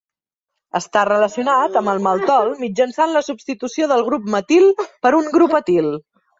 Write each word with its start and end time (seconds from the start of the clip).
Està 0.79 1.03
relacionat 1.09 1.77
amb 1.81 1.91
el 1.93 2.01
maltol 2.07 2.49
mitjançant 2.63 3.15
la 3.19 3.23
substitució 3.29 3.91
del 3.95 4.05
grup 4.11 4.29
metil 4.41 4.69
per 4.89 5.17
un 5.23 5.33
grup 5.41 5.59
etil. 5.65 5.97